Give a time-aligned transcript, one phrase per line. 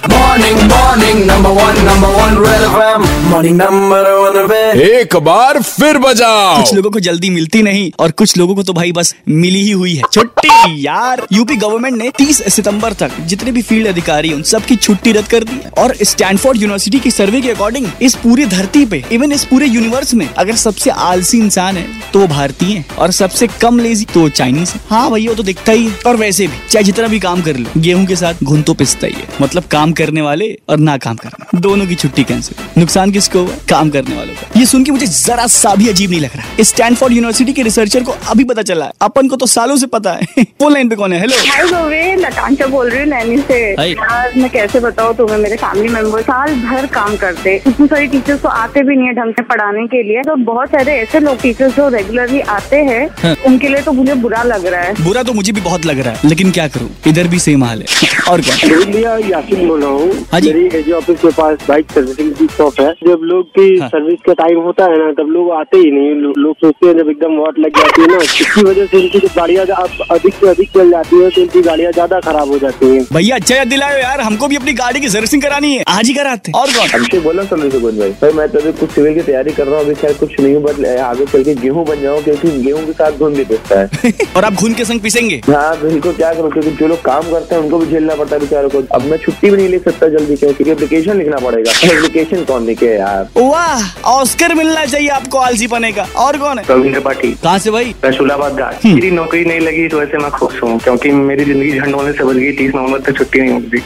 [0.00, 3.02] Morning, morning, number one, number one, Red FM.
[3.30, 4.76] Morning, number one, Red.
[4.80, 8.72] एक बार फिर बजाओ। कुछ लोगों को जल्दी मिलती नहीं और कुछ लोगों को तो
[8.72, 13.52] भाई बस मिली ही हुई है। छुट्टी यार। यूपी गवर्नमेंट ने 30 सितंबर तक जितने
[13.52, 17.50] भी फ़ील्ड अधिकारी उन सबकी छुट्टी रद्द कर दी और स्टैनफोर्ड यूनिवर्सिटी की सर्वे के
[17.50, 21.86] अकॉर्डिंग इस पूरी धरती पे इवन इस पूरे यूनिवर्स में अगर सबसे आलसी इंसान है
[22.12, 25.42] तो वो भारतीय है। और सबसे कम लेजी तो चाइनीज़ है। हाँ भैया वो तो
[25.42, 28.44] दिखता ही है। और वैसे भी चाहे जितना भी काम कर लो गेहूँ के साथ
[28.44, 31.94] घुन तो पिसता ही है। मतलब काम करने वाले और ना काम करने दोनों की
[31.94, 33.54] छुट्टी कैंसिल नुकसान किसको हुआ?
[33.68, 36.46] काम करने वालों का। ये सुन के मुझे जरा सा भी अजीब नहीं लग रहा।
[36.48, 39.86] है स्टैनफोर्ड यूनिवर्सिटी के रिसर्चर को अभी पता चला है। अपन को तो सालों से
[39.86, 41.20] पता है। फ़ोन लाइन पे कौन है?
[41.20, 45.36] हेलो हाय गोविंद बोल रही हूँ नैनी से। यार मैं कैसे बताऊँ तुम्हें?
[45.38, 49.14] मेरे फैमिली मेंबर साल भर काम करते। इतनी सारी टीचर्स तो आते भी नहीं है
[49.14, 53.06] ढंग से पढ़ाने के लिए। तो बहुत सारे ऐसे लोग टीचर्स जो रेगुलरली आते हैं
[53.22, 55.98] हाँ। उनके लिए तो मुझे बुरा लग रहा है। बुरा तो मुझे भी बहुत लग
[55.98, 56.90] रहा है लेकिन क्या करूँ?
[57.06, 60.92] इधर भी सेम हाल है। और क्या यासिन बोल रहा हूँ। हाँ जी। मेरी एजी
[60.92, 64.58] ऑफ़िस के पास बाइक सर्विसिंग की शॉप है जब लोग की हाँ। सर्विस का टाइम
[64.64, 67.58] होता है ना तब लोग आते ही नहीं। लो- लोग सोचते हैं जब एकदम वाट
[67.66, 69.66] लग जाती है ना इसकी वजह से इनकी जब गाड़ियाँ
[70.10, 73.36] अधिक से अधिक चल जाती है तो इनकी गाड़ियाँ ज़्यादा खराब हो जाती है। भैया
[73.36, 76.52] अच्छा याद दिलाओ यार हमको भी अपनी गाड़ी की सर्विसिंग करानी है। आज ही कराते
[76.60, 76.88] और कौन?
[76.94, 79.84] अभिषेक बोला सुकुन भाई। भाई मैं तो अभी कुछ सिविल की तैयारी कर रहा हूँ
[79.84, 82.92] अभी खैर कुछ नहीं हूँ बट आगे चल के गेहूँ बन जाऊँ क्योंकि गेहूँ के
[82.92, 85.40] साथ घुन भी पिसता है। और आप घुन के संग पिसेंगे?
[85.48, 88.40] हाँ बिल्कुल क्या करो क्योंकि जो लोग काम करते हैं उनको भी झेलना पड़ता है
[88.40, 90.52] बेचारों को। अब मैं छुट्टी भी नहीं ले सकता जल्दी क्यों?
[90.52, 93.28] क्योंकि एप्लीकेशन लिखना पड़ेगा। एप्लीकेशन कौन लिखे यार?
[93.36, 96.64] वाह ऑस्कर मिलना चाहिए आपको आलसी बने का। और कौन है?
[96.70, 97.94] रविंद्र पाठी कहाँ से भाई?
[98.04, 101.72] रसूलाबाद घाट मेरी नौकरी नहीं लगी तो वजह से मैं खुश हूँ क्योंकि मेरी ज़िंदगी
[101.80, 103.82] झंड होने से बच गई तीस नवंबर तक छुट्टी नहीं होगी।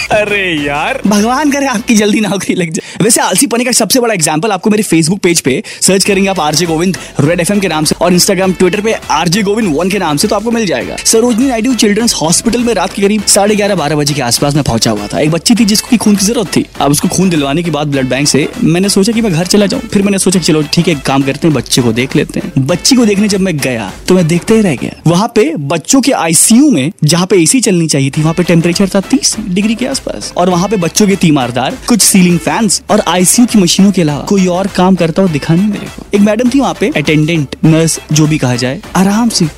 [0.12, 4.14] अरे यार। भगवान करे आपकी जल्दी नौकरी लग जाए। वैसे आलसी पने का सबसे बड़ा
[4.14, 7.84] एग्ज़ाम्पल आपको मेरे फेसबुक पेज पे सर्च करेंगे आप आरजे गोविंद रेड एफएम के नाम
[7.84, 10.96] से और इंस्टाग्राम ट्विटर पे आरजे गोविंद वन के नाम से तो आपको मिल जाएगा।
[11.04, 14.62] सरोजनी नायडू चिल्ड्रंस हॉस्पिटल में रात के करीब साढ़े ग्यारह बारह बजे के आसपास में
[14.64, 17.62] पहुँचा हुआ था। एक बच्ची थी जिसको खून की ज़रूरत थी। अब उसको खून दिलवाने
[17.62, 20.40] के बाद ब्लड बैंक से मैंने सोचा कि मैं घर चला जाऊँ। फिर मैंने सोचा
[20.40, 23.40] चलो ठीक है काम करते हैं, बच्चे को देख लेते हैं। बच्ची को देखने जब
[23.40, 27.26] मैं गया तो मैं देखते ही रह गया। वहाँ पे बच्चों के आईसीयू में, जहाँ
[27.26, 30.00] पे एसी चलनी चाहिए थी, वहाँ पे टेम्परेचर था तीस डिग्री के आसपास।
[30.36, 34.24] और वहाँ पे बच्चों के तीमारदार कुछ सीलिंग फैंस और आईसीयू की मशीनों के अलावा
[34.28, 37.56] कोई और काम करता हुआ दिखा नहीं मेरे को। एक मैडम थी वहाँ पे अटेंडेंट
[37.64, 39.48] नर्स जो भी कहा जाए, आराम से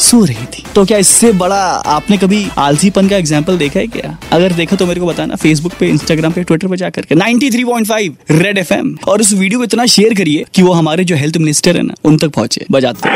[0.00, 1.56] सो रही थी। तो क्या इससे बड़ा
[1.86, 4.16] आपने कभी आलसीपन का एग्ज़ाम्पल देखा है क्या?
[4.32, 8.16] अगर देखा तो मेरे को बताना फेसबुक पे इंस्टाग्राम पे ट्विटर पे जाकर के। 93.5
[8.32, 11.76] रेड एफएम और उस वीडियो को इतना शेयर करिए कि वो हमारे जो हेल्थ मिनिस्टर
[11.76, 13.08] है ना, उन तक पहुँचे। बजाते।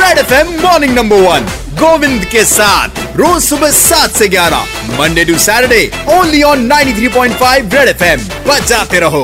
[0.00, 1.48] Red FM morning number one
[1.80, 4.64] Govind के साथ। रोज सुबह सात से ग्यारह
[4.98, 5.80] Monday to Saturday
[6.16, 9.22] only on 93.5 red FM बजाते रहो।